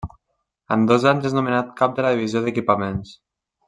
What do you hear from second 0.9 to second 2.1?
dos anys és nomenat Cap de